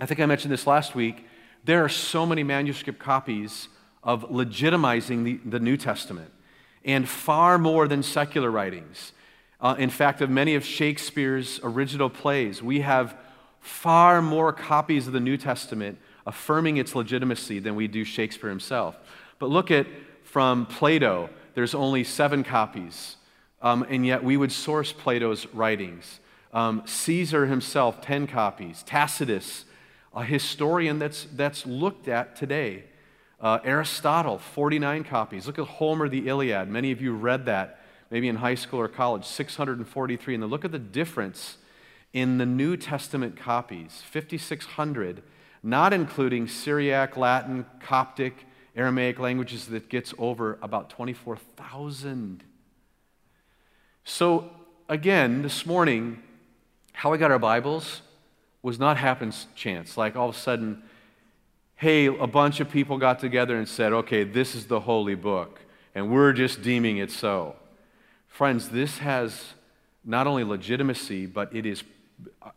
[0.00, 1.26] I think I mentioned this last week,
[1.64, 3.68] there are so many manuscript copies
[4.02, 6.32] of legitimizing the, the New Testament,
[6.84, 9.12] and far more than secular writings.
[9.60, 13.16] Uh, in fact, of many of Shakespeare's original plays, we have
[13.60, 18.96] far more copies of the New Testament affirming its legitimacy than we do Shakespeare himself.
[19.38, 19.86] But look at
[20.32, 23.16] from Plato, there's only seven copies,
[23.60, 26.20] um, and yet we would source Plato's writings.
[26.54, 28.82] Um, Caesar himself, 10 copies.
[28.84, 29.66] Tacitus,
[30.16, 32.84] a historian that's, that's looked at today.
[33.42, 35.46] Uh, Aristotle, 49 copies.
[35.46, 36.66] Look at Homer, the Iliad.
[36.66, 40.32] Many of you read that maybe in high school or college, 643.
[40.32, 41.58] And then look at the difference
[42.14, 45.22] in the New Testament copies 5,600,
[45.62, 52.42] not including Syriac, Latin, Coptic, Aramaic languages, that gets over about 24,000.
[54.04, 54.50] So,
[54.88, 56.22] again, this morning,
[56.92, 58.02] how we got our Bibles
[58.62, 59.96] was not happenstance.
[59.96, 60.82] Like all of a sudden,
[61.76, 65.60] hey, a bunch of people got together and said, okay, this is the holy book,
[65.94, 67.56] and we're just deeming it so.
[68.28, 69.54] Friends, this has
[70.04, 71.82] not only legitimacy, but it is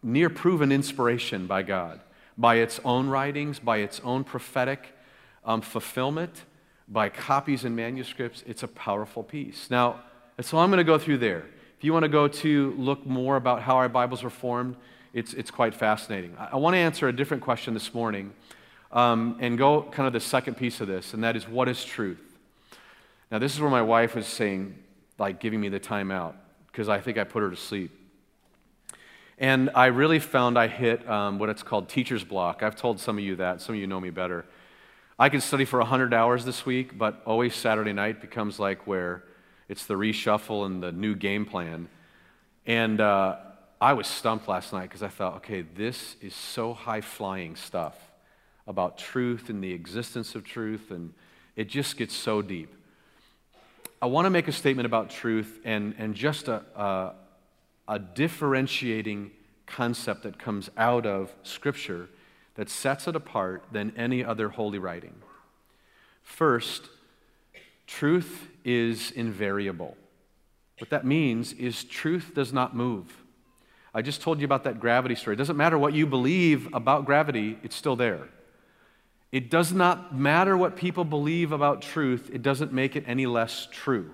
[0.01, 1.99] near proven inspiration by God,
[2.37, 4.94] by its own writings, by its own prophetic
[5.45, 6.43] um, fulfillment,
[6.87, 8.43] by copies and manuscripts.
[8.45, 9.69] It's a powerful piece.
[9.69, 10.01] Now,
[10.53, 11.45] all I'm going to go through there.
[11.77, 14.75] If you want to go to look more about how our Bibles were formed,
[15.13, 16.35] it's, it's quite fascinating.
[16.37, 18.33] I, I want to answer a different question this morning
[18.91, 21.83] um, and go kind of the second piece of this, and that is what is
[21.83, 22.19] truth?
[23.31, 24.75] Now, this is where my wife was saying,
[25.17, 26.35] like, giving me the time out
[26.67, 27.91] because I think I put her to sleep.
[29.37, 32.63] And I really found I hit um, what it's called teacher's block.
[32.63, 33.61] I've told some of you that.
[33.61, 34.45] Some of you know me better.
[35.17, 39.23] I can study for 100 hours this week, but always Saturday night becomes like where
[39.69, 41.87] it's the reshuffle and the new game plan.
[42.65, 43.37] And uh,
[43.79, 47.95] I was stumped last night because I thought, okay, this is so high flying stuff
[48.67, 51.13] about truth and the existence of truth, and
[51.55, 52.75] it just gets so deep.
[54.01, 57.13] I want to make a statement about truth and, and just a, a,
[57.87, 59.31] a differentiating
[59.65, 62.09] concept that comes out of Scripture
[62.55, 65.15] that sets it apart than any other holy writing.
[66.23, 66.89] First,
[67.85, 69.95] truth is invariable.
[70.79, 73.23] What that means is truth does not move.
[73.93, 75.35] I just told you about that gravity story.
[75.35, 78.27] It doesn't matter what you believe about gravity, it's still there.
[79.31, 83.67] It does not matter what people believe about truth, it doesn't make it any less
[83.71, 84.11] true.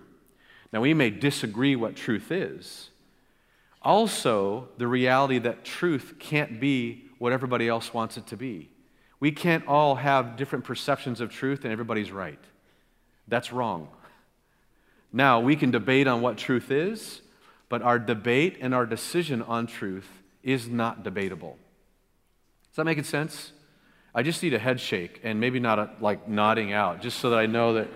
[0.74, 2.90] Now, we may disagree what truth is,
[3.82, 8.68] also, the reality that truth can't be what everybody else wants it to be.
[9.20, 12.40] We can't all have different perceptions of truth and everybody's right.
[13.28, 13.90] That's wrong.
[15.14, 17.22] Now, we can debate on what truth is,
[17.70, 20.08] but our debate and our decision on truth
[20.42, 21.60] is not debatable.
[22.72, 23.52] Does that make sense?
[24.16, 27.30] I just need a head shake and maybe not a, like nodding out, just so
[27.30, 27.88] that I know that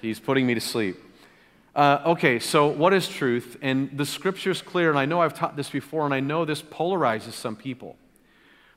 [0.00, 0.96] he's putting me to sleep.
[1.74, 3.56] Uh, okay, so what is truth?
[3.62, 6.44] And the scripture is clear, and I know I've taught this before, and I know
[6.44, 7.96] this polarizes some people.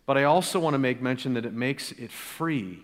[0.08, 2.80] But I also want to make mention that it makes it free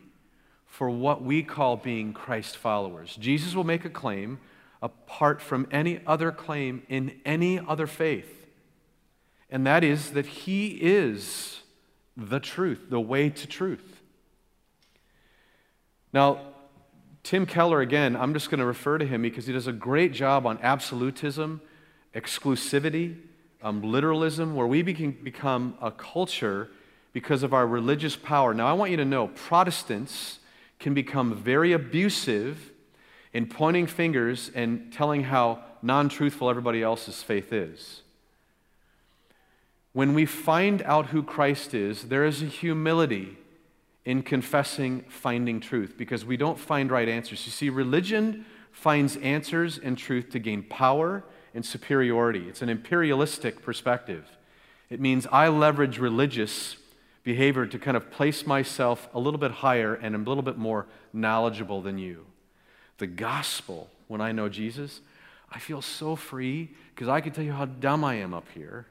[0.68, 3.16] for what we call being Christ followers.
[3.16, 4.40] Jesus will make a claim
[4.82, 8.46] apart from any other claim in any other faith,
[9.50, 11.62] and that is that he is
[12.18, 14.02] the truth, the way to truth.
[16.12, 16.42] Now,
[17.24, 20.12] Tim Keller, again, I'm just going to refer to him because he does a great
[20.12, 21.62] job on absolutism,
[22.14, 23.16] exclusivity,
[23.62, 26.70] um, literalism, where we become a culture
[27.14, 28.54] because of our religious power.
[28.54, 30.40] Now, I want you to know Protestants
[30.80, 32.72] can become very abusive
[33.32, 38.02] in pointing fingers and telling how non truthful everybody else's faith is.
[39.94, 43.38] When we find out who Christ is, there is a humility
[44.06, 47.46] in confessing finding truth because we don't find right answers.
[47.46, 51.24] You see, religion finds answers and truth to gain power
[51.54, 52.50] and superiority.
[52.50, 54.26] It's an imperialistic perspective.
[54.90, 56.76] It means I leverage religious
[57.24, 60.86] behavior to kind of place myself a little bit higher and a little bit more
[61.14, 62.26] knowledgeable than you.
[62.98, 65.02] The gospel, when I know Jesus,
[65.52, 68.88] I feel so free because I can tell you how dumb I am up here,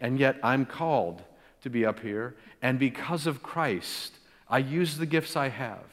[0.00, 1.22] and yet I'm called
[1.62, 2.34] to be up here.
[2.62, 4.14] And because of Christ,
[4.48, 5.84] I use the gifts I have.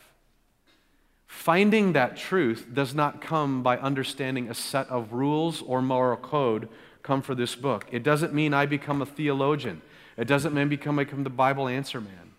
[1.27, 6.69] Finding that truth does not come by understanding a set of rules or moral code
[7.03, 7.85] come for this book.
[7.91, 9.81] It doesn't mean I become a theologian.
[10.17, 12.31] It doesn't mean become, become the Bible answer man.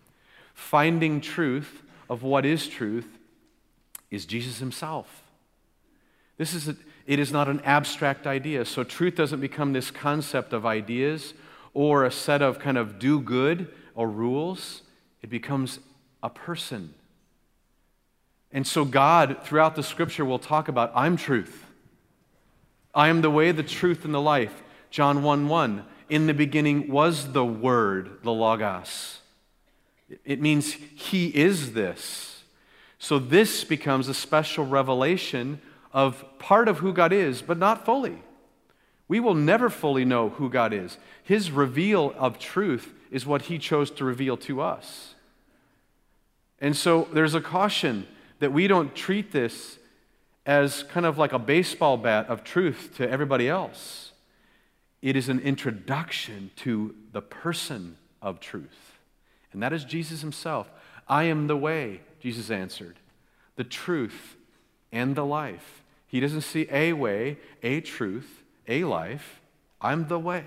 [0.53, 3.07] Finding truth of what is truth
[4.09, 5.23] is Jesus himself.
[6.37, 8.65] This is a, It is not an abstract idea.
[8.65, 11.33] So truth doesn't become this concept of ideas
[11.73, 14.81] or a set of kind of do good or rules.
[15.21, 15.79] It becomes
[16.23, 16.93] a person.
[18.51, 21.65] And so God, throughout the scripture, will talk about I'm truth.
[22.95, 24.63] I am the way, the truth, and the life.
[24.89, 25.85] John 1 1.
[26.09, 29.19] In the beginning was the Word, the Logos.
[30.23, 32.43] It means He is this.
[32.99, 38.21] So this becomes a special revelation of part of who God is, but not fully.
[39.07, 40.97] We will never fully know who God is.
[41.23, 45.15] His reveal of truth is what He chose to reveal to us.
[46.59, 48.07] And so there's a caution
[48.39, 49.77] that we don't treat this
[50.45, 54.06] as kind of like a baseball bat of truth to everybody else.
[55.01, 58.97] It is an introduction to the person of truth,
[59.53, 60.69] and that is Jesus Himself.
[61.07, 62.97] I am the way, Jesus answered,
[63.55, 64.35] the truth,
[64.91, 65.83] and the life.
[66.07, 69.41] He doesn't see a way, a truth, a life.
[69.79, 70.45] I'm the way.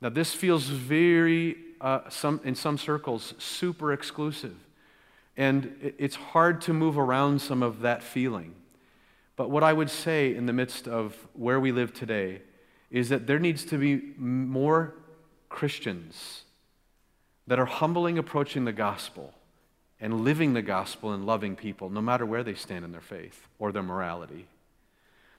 [0.00, 4.56] Now, this feels very, uh, some, in some circles, super exclusive.
[5.36, 8.54] And it's hard to move around some of that feeling.
[9.36, 12.42] But what I would say in the midst of where we live today
[12.90, 14.94] is that there needs to be more
[15.48, 16.42] Christians
[17.46, 19.34] that are humbling approaching the gospel
[20.00, 23.46] and living the gospel and loving people, no matter where they stand in their faith
[23.58, 24.46] or their morality.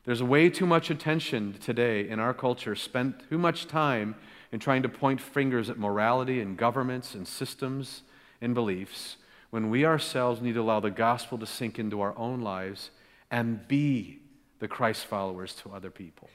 [0.06, 4.16] There's way too much attention today in our culture spent too much time
[4.52, 8.04] in trying to point fingers at morality and governments and systems
[8.40, 9.18] and beliefs
[9.50, 12.92] when we ourselves need to allow the gospel to sink into our own lives
[13.30, 14.20] and be
[14.60, 16.30] the Christ followers to other people.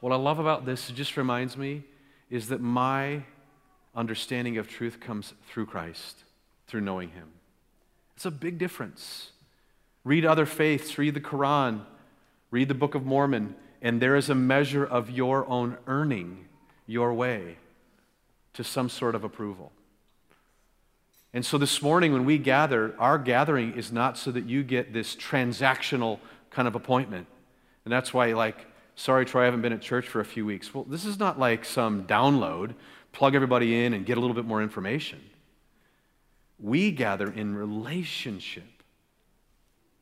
[0.00, 1.84] What I love about this, just reminds me,
[2.30, 3.24] is that my
[3.94, 6.24] understanding of truth comes through Christ
[6.66, 7.28] through knowing Him.
[8.16, 9.32] It's a big difference.
[10.04, 11.84] Read other faiths, read the Quran,
[12.50, 16.46] read the Book of Mormon, and there is a measure of your own earning
[16.86, 17.56] your way
[18.54, 19.72] to some sort of approval.
[21.32, 24.92] And so this morning, when we gather, our gathering is not so that you get
[24.92, 26.18] this transactional
[26.50, 27.26] kind of appointment.
[27.84, 28.66] And that's why, like,
[28.96, 30.74] sorry, Troy, I haven't been at church for a few weeks.
[30.74, 32.74] Well, this is not like some download,
[33.12, 35.20] plug everybody in and get a little bit more information.
[36.58, 38.82] We gather in relationship.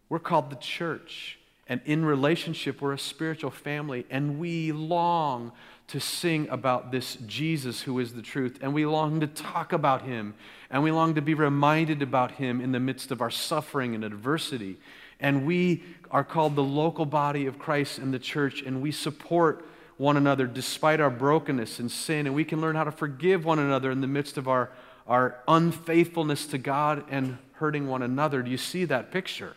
[0.08, 1.38] We're called the church.
[1.68, 4.06] And in relationship, we're a spiritual family.
[4.08, 5.52] And we long
[5.88, 8.59] to sing about this Jesus who is the truth.
[8.61, 10.35] And we long to talk about him.
[10.70, 14.05] And we long to be reminded about him in the midst of our suffering and
[14.05, 14.77] adversity.
[15.18, 18.62] And we are called the local body of Christ in the church.
[18.62, 19.64] And we support
[19.96, 22.27] one another despite our brokenness and sin.
[22.27, 24.70] And we can learn how to forgive one another in the midst of our
[25.09, 28.42] our unfaithfulness to God and hurting one another.
[28.42, 29.57] Do you see that picture?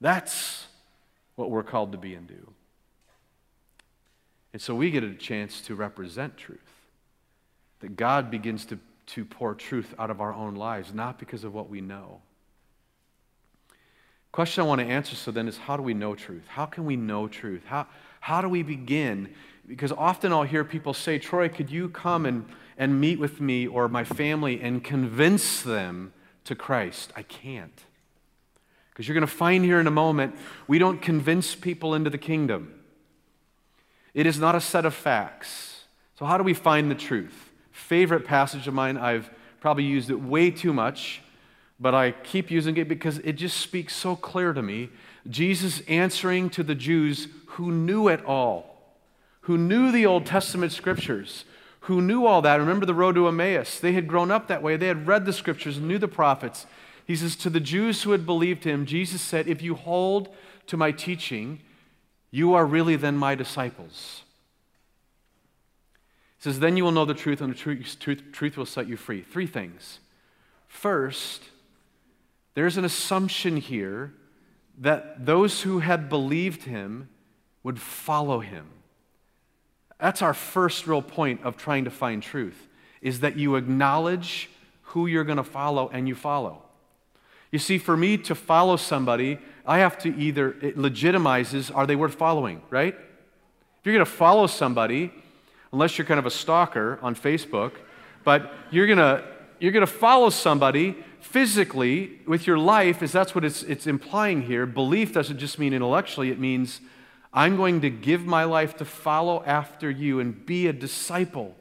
[0.00, 0.66] That's
[1.34, 2.52] what we're called to be and do.
[4.56, 6.58] And so we get a chance to represent truth.
[7.80, 11.52] That God begins to, to pour truth out of our own lives, not because of
[11.52, 12.22] what we know.
[14.32, 16.46] Question I want to answer so then is how do we know truth?
[16.48, 17.66] How can we know truth?
[17.66, 17.86] How,
[18.20, 19.28] how do we begin?
[19.68, 22.46] Because often I'll hear people say, Troy, could you come and
[22.78, 26.14] and meet with me or my family and convince them
[26.44, 27.12] to Christ.
[27.14, 27.78] I can't.
[28.88, 30.34] Because you're going to find here in a moment,
[30.66, 32.72] we don't convince people into the kingdom.
[34.16, 35.84] It is not a set of facts.
[36.18, 37.50] So, how do we find the truth?
[37.70, 39.28] Favorite passage of mine, I've
[39.60, 41.20] probably used it way too much,
[41.78, 44.88] but I keep using it because it just speaks so clear to me.
[45.28, 48.80] Jesus answering to the Jews who knew it all,
[49.40, 51.44] who knew the Old Testament scriptures,
[51.80, 52.56] who knew all that.
[52.56, 53.78] Remember the road to Emmaus.
[53.78, 54.78] They had grown up that way.
[54.78, 56.64] They had read the scriptures knew the prophets.
[57.06, 60.34] He says, To the Jews who had believed him, Jesus said, If you hold
[60.68, 61.60] to my teaching,
[62.30, 64.22] you are really then my disciples.
[66.38, 68.88] He says, Then you will know the truth, and the truth, truth, truth will set
[68.88, 69.22] you free.
[69.22, 70.00] Three things.
[70.66, 71.44] First,
[72.54, 74.12] there's an assumption here
[74.78, 77.08] that those who had believed him
[77.62, 78.66] would follow him.
[79.98, 82.68] That's our first real point of trying to find truth,
[83.00, 84.50] is that you acknowledge
[84.82, 86.62] who you're going to follow and you follow.
[87.50, 91.96] You see, for me to follow somebody, I have to either, it legitimizes, are they
[91.96, 92.94] worth following, right?
[92.94, 95.12] If you're going to follow somebody,
[95.72, 97.72] unless you're kind of a stalker on Facebook,
[98.24, 99.24] but you're going to,
[99.60, 104.42] you're going to follow somebody physically with your life, is that's what it's, it's implying
[104.42, 104.66] here.
[104.66, 106.80] Belief doesn't just mean intellectually, it means
[107.32, 111.54] I'm going to give my life to follow after you and be a disciple.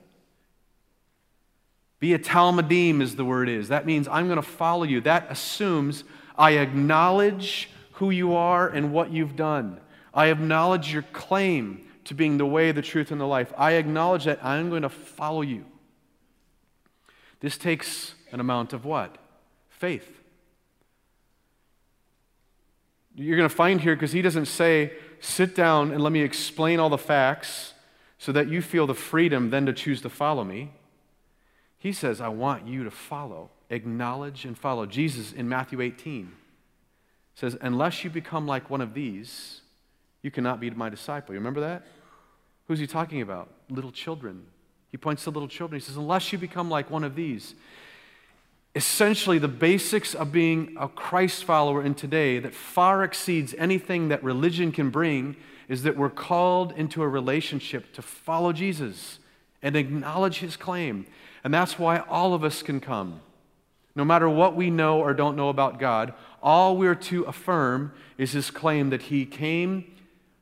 [2.00, 3.70] Be a Talmidim, as the word is.
[3.70, 5.02] That means I'm going to follow you.
[5.02, 6.04] That assumes
[6.38, 9.80] I acknowledge who you are and what you've done.
[10.14, 13.54] I acknowledge your claim to being the way, the truth, and the life.
[13.58, 15.66] I acknowledge that I'm going to follow you.
[17.40, 19.18] This takes an amount of what?
[19.70, 20.20] Faith.
[23.16, 26.80] You're going to find here because he doesn't say, sit down and let me explain
[26.80, 27.74] all the facts
[28.18, 30.72] so that you feel the freedom then to choose to follow me.
[31.86, 34.88] He says, I want you to follow, acknowledge, and follow.
[34.88, 36.32] Jesus in Matthew 18
[37.36, 39.62] says, Unless you become like one of these,
[40.24, 41.36] you cannot be my disciple.
[41.36, 41.86] You remember that?
[42.68, 43.52] Who's he talking about?
[43.70, 44.48] Little children.
[44.90, 45.80] He points to little children.
[45.80, 47.54] He says, Unless you become like one of these.
[48.74, 54.24] Essentially, the basics of being a Christ follower in today that far exceeds anything that
[54.24, 55.36] religion can bring
[55.68, 59.20] is that we're called into a relationship to follow Jesus
[59.62, 61.06] and acknowledge his claim.
[61.46, 63.22] And that's why all of us can come.
[63.96, 68.32] No matter what we know or don't know about God, all we're to affirm is
[68.32, 69.86] his claim that he came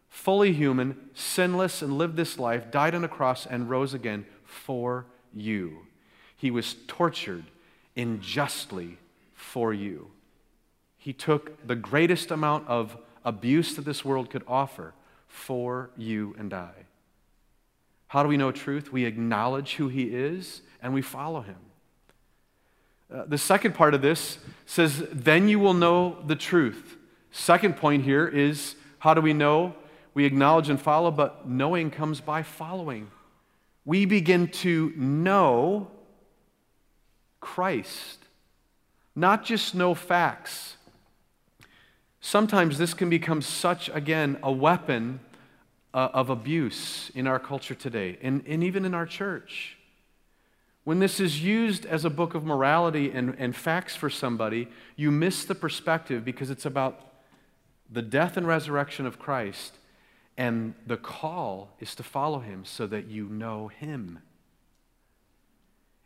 [0.08, 5.06] fully human, sinless, and lived this life, died on a cross, and rose again for
[5.34, 5.80] you.
[6.38, 7.44] He was tortured
[7.98, 8.98] unjustly
[9.34, 10.10] for you.
[10.98, 12.96] He took the greatest amount of
[13.26, 14.94] abuse that this world could offer
[15.28, 16.72] for you and I.
[18.08, 18.94] How do we know truth?
[18.94, 21.56] We acknowledge who He is and we follow Him.
[23.12, 26.98] Uh, the second part of this says, then you will know the truth.
[27.32, 29.76] Second point here is how do we know?
[30.14, 33.10] We acknowledge and follow, but knowing comes by following.
[33.86, 35.90] We begin to know
[37.40, 38.20] Christ,
[39.16, 40.78] not just know facts.
[42.22, 45.20] Sometimes this can become such, again, a weapon
[45.94, 49.73] uh, of abuse in our culture today, and, and even in our church.
[50.84, 55.12] When this is used as a book of morality and, and facts for somebody, you
[55.12, 57.00] miss the perspective because it's about
[57.90, 59.78] the death and resurrection of Christ
[60.38, 64.20] and the call is to follow him so that you know him.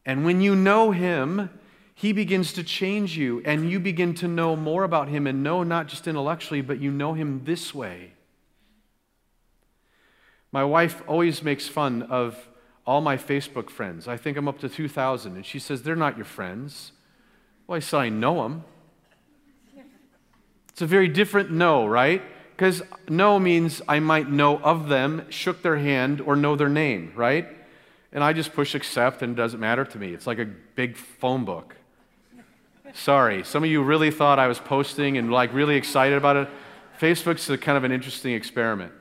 [0.06, 1.50] And when you know him,
[1.94, 5.64] he begins to change you, and you begin to know more about him and know
[5.64, 8.14] not just intellectually, but you know him this way.
[10.52, 12.48] My wife always makes fun of
[12.88, 14.08] all my Facebook friends.
[14.08, 16.94] I think I'm up to 2,000, and she says, They're not your friends.
[17.68, 18.64] Well, I say, I know them.
[20.70, 22.22] It's a very different know, right?
[22.56, 27.12] Because know means I might know of them, shook their hand, or know their name,
[27.16, 27.48] right?
[28.12, 30.14] And I just push accept and it doesn't matter to me.
[30.14, 31.76] It's like a big phone book.
[32.94, 36.48] Sorry, some of you really thought I was posting and like really excited about it.
[37.00, 38.94] Facebook's a kind of an interesting experiment.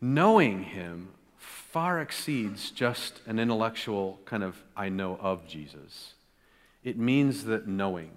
[0.00, 6.14] Knowing him far exceeds just an intellectual kind of I know of Jesus.
[6.84, 8.10] It means that knowing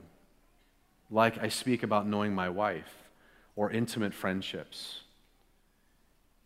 [1.11, 2.95] like I speak about knowing my wife
[3.55, 5.01] or intimate friendships.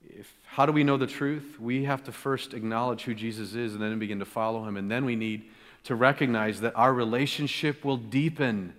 [0.03, 1.57] If, how do we know the truth?
[1.59, 4.75] We have to first acknowledge who Jesus is and then begin to follow him.
[4.75, 5.43] And then we need
[5.83, 8.73] to recognize that our relationship will deepen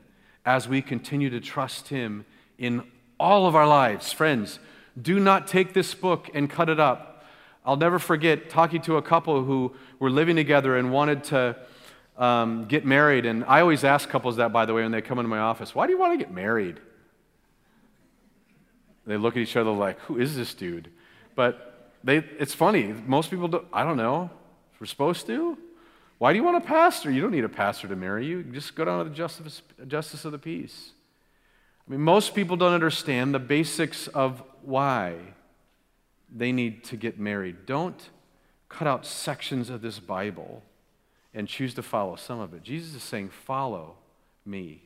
[0.45, 2.25] as we continue to trust him
[2.59, 2.83] in
[3.19, 4.13] all of our lives.
[4.13, 4.59] Friends,
[5.01, 7.25] do not take this book and cut it up.
[7.65, 11.57] I'll never forget talking to a couple who were living together and wanted to
[12.17, 13.27] um, get married.
[13.27, 15.75] And I always ask couples that, by the way, when they come into my office
[15.75, 16.81] why do you want to get married?
[19.07, 20.91] They look at each other like, who is this dude?
[21.35, 22.95] But they, it's funny.
[23.07, 24.31] Most people don't, I don't know.
[24.81, 25.57] We're supposed to?
[26.19, 27.11] Why do you want a pastor?
[27.11, 28.43] You don't need a pastor to marry you.
[28.43, 30.93] Just go down to the justice, justice of the peace.
[31.87, 35.15] I mean, most people don't understand the basics of why
[36.35, 37.67] they need to get married.
[37.67, 38.11] Don't
[38.69, 40.63] cut out sections of this Bible
[41.33, 42.63] and choose to follow some of it.
[42.63, 43.97] Jesus is saying, Follow
[44.45, 44.83] me.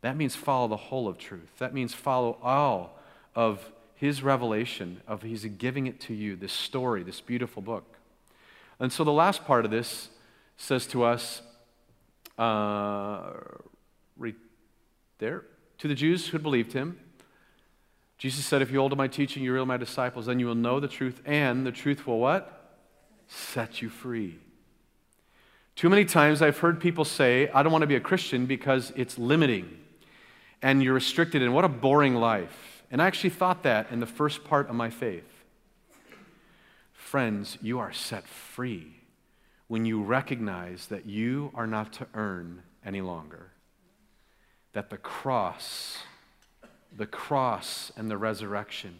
[0.00, 1.50] That means follow the whole of truth.
[1.58, 2.98] That means follow all
[3.34, 7.96] of his revelation, of he's giving it to you, this story, this beautiful book.
[8.78, 10.08] And so the last part of this
[10.56, 11.42] says to us,
[12.38, 13.32] uh,
[15.18, 15.42] there,
[15.78, 16.98] to the Jews who had believed him,
[18.18, 20.54] Jesus said, If you hold to my teaching, you're really my disciples, then you will
[20.54, 22.76] know the truth, and the truth will what?
[23.28, 24.38] Set you free.
[25.76, 28.92] Too many times I've heard people say, I don't want to be a Christian because
[28.96, 29.78] it's limiting
[30.62, 32.82] and you're restricted, and what a boring life.
[32.90, 35.44] And I actually thought that in the first part of my faith.
[36.92, 38.96] Friends, you are set free
[39.68, 43.52] when you recognize that you are not to earn any longer,
[44.72, 45.98] that the cross,
[46.96, 48.98] the cross and the resurrection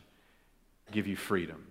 [0.91, 1.67] give you freedom.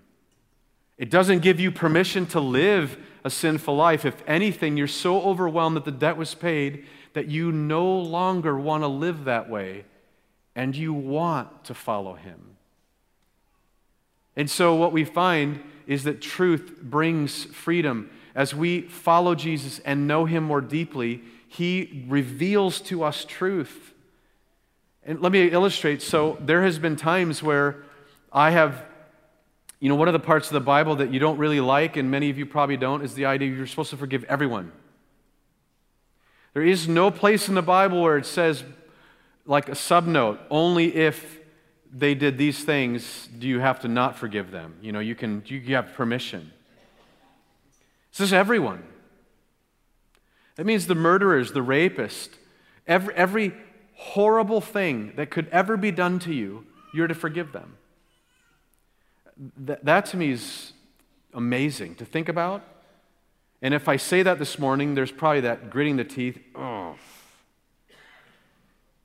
[0.97, 4.03] It doesn't give you permission to live a sinful life.
[4.05, 8.83] If anything, you're so overwhelmed that the debt was paid that you no longer want
[8.83, 9.85] to live that way
[10.55, 12.57] and you want to follow him.
[14.35, 18.09] And so, what we find is that truth brings freedom.
[18.35, 23.93] As we follow Jesus and know him more deeply, he reveals to us truth.
[25.03, 26.01] And let me illustrate.
[26.01, 27.83] So, there has been times where
[28.31, 28.83] I have,
[29.79, 32.11] you know, one of the parts of the Bible that you don't really like, and
[32.11, 34.71] many of you probably don't, is the idea you're supposed to forgive everyone.
[36.53, 38.63] There is no place in the Bible where it says,
[39.45, 41.39] like a subnote, only if
[41.91, 44.75] they did these things do you have to not forgive them.
[44.81, 46.51] You know, you can you have permission.
[48.11, 48.83] This is everyone.
[50.57, 52.31] That means the murderers, the rapist,
[52.87, 53.53] every, every
[53.95, 57.77] horrible thing that could ever be done to you, you're to forgive them.
[59.57, 60.73] That, that to me is
[61.33, 62.63] amazing to think about.
[63.61, 66.39] And if I say that this morning, there's probably that gritting the teeth.
[66.55, 66.95] Oh.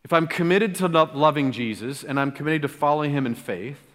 [0.04, 3.91] If I'm committed to loving Jesus and I'm committed to following him in faith,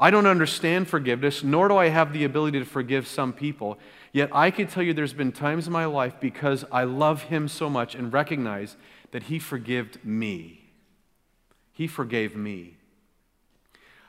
[0.00, 3.78] I don't understand forgiveness, nor do I have the ability to forgive some people.
[4.12, 7.46] Yet I can tell you there's been times in my life because I love him
[7.48, 8.76] so much and recognize
[9.12, 10.70] that he forgave me.
[11.72, 12.76] He forgave me.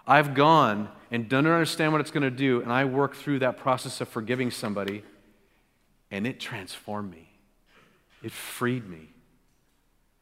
[0.08, 3.58] I've gone and don't understand what it's going to do, and I work through that
[3.58, 5.04] process of forgiving somebody
[6.12, 7.30] and it transformed me.
[8.22, 9.10] It freed me.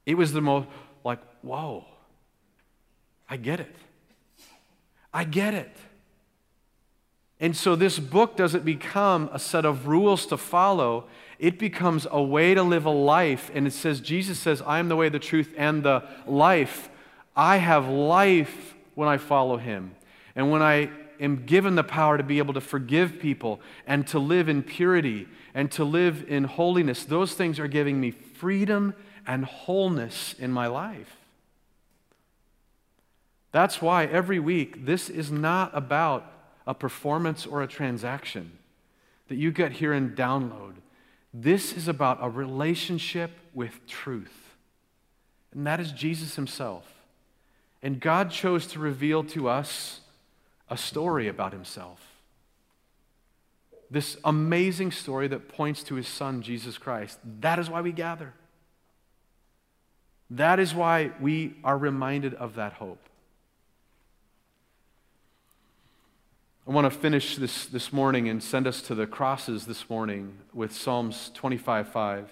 [0.05, 0.67] It was the most,
[1.03, 1.85] like, whoa,
[3.29, 3.75] I get it.
[5.13, 5.75] I get it.
[7.39, 11.05] And so this book doesn't become a set of rules to follow.
[11.39, 13.49] It becomes a way to live a life.
[13.53, 16.89] And it says, Jesus says, I am the way, the truth, and the life.
[17.35, 19.95] I have life when I follow him.
[20.35, 20.89] And when I
[21.21, 25.27] am given the power to be able to forgive people and to live in purity
[25.53, 28.93] and to live in holiness, those things are giving me freedom
[29.25, 31.18] and wholeness in my life.
[33.51, 36.31] That's why every week, this is not about
[36.67, 38.51] a performance or a transaction
[39.27, 40.75] that you get here and download.
[41.33, 44.55] This is about a relationship with truth.
[45.51, 46.85] And that is Jesus himself.
[47.81, 50.01] And God chose to reveal to us
[50.69, 52.05] a story about himself.
[53.89, 57.17] This amazing story that points to his son, Jesus Christ.
[57.41, 58.33] That is why we gather.
[60.29, 63.08] That is why we are reminded of that hope.
[66.69, 70.37] I want to finish this this morning and send us to the crosses this morning
[70.53, 72.31] with Psalms 25 5.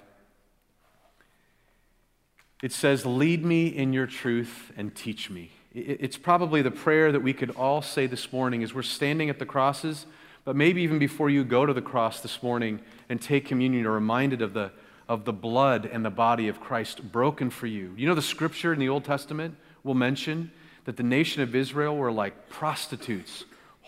[2.62, 5.50] It says, Lead me in your truth and teach me.
[5.74, 9.40] It's probably the prayer that we could all say this morning as we're standing at
[9.40, 10.06] the crosses,
[10.46, 12.80] but maybe even before you go to the cross this morning
[13.10, 14.72] and take communion, you're reminded of the,
[15.10, 17.92] of the blood and the body of Christ broken for you.
[17.98, 20.52] You know, the scripture in the Old Testament will mention
[20.86, 23.44] that the nation of Israel were like prostitutes,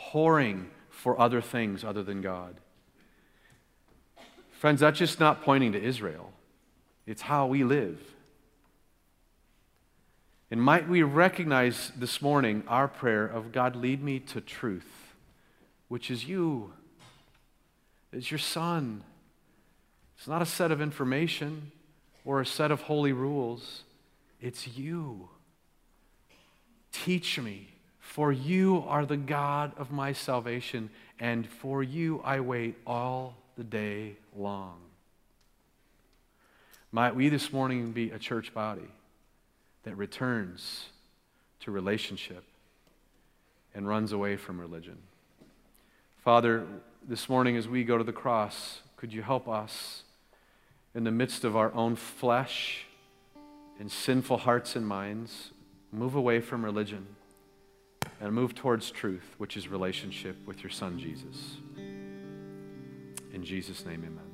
[0.07, 2.55] whoring for other things other than God.
[4.51, 6.31] Friends, that's just not pointing to Israel,
[7.05, 7.99] it's how we live.
[10.51, 15.13] And might we recognize this morning our prayer of God, lead me to truth,
[15.87, 16.73] which is you,
[18.11, 19.03] it's your Son.
[20.17, 21.71] It's not a set of information
[22.25, 23.83] or a set of holy rules,
[24.41, 25.29] it's you.
[26.91, 27.69] Teach me,
[28.19, 30.89] for you are the God of my salvation,
[31.21, 34.75] and for you I wait all the day long.
[36.91, 38.91] Might we this morning be a church body
[39.83, 40.87] that returns
[41.61, 42.43] to relationship
[43.73, 44.97] and runs away from religion.
[46.17, 46.67] Father,
[47.07, 50.03] this morning as we go to the cross, could you help us
[50.93, 52.83] in the midst of our own flesh
[53.79, 55.51] and sinful hearts and minds
[55.93, 57.15] move away from religion
[58.19, 61.57] and move towards truth, which is relationship with your Son, Jesus.
[63.33, 64.28] In Jesus' name, amen.